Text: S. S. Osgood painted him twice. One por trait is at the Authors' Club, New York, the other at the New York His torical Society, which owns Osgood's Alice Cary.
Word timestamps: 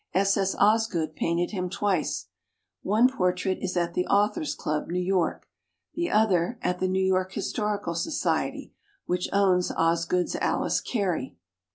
S. 0.15 0.35
S. 0.35 0.55
Osgood 0.55 1.15
painted 1.15 1.51
him 1.51 1.69
twice. 1.69 2.25
One 2.81 3.07
por 3.07 3.31
trait 3.33 3.59
is 3.61 3.77
at 3.77 3.93
the 3.93 4.07
Authors' 4.07 4.55
Club, 4.55 4.87
New 4.87 4.97
York, 4.99 5.47
the 5.93 6.09
other 6.09 6.57
at 6.63 6.79
the 6.79 6.87
New 6.87 7.05
York 7.05 7.33
His 7.33 7.53
torical 7.53 7.95
Society, 7.95 8.73
which 9.05 9.29
owns 9.31 9.69
Osgood's 9.69 10.35
Alice 10.37 10.81
Cary. 10.81 11.35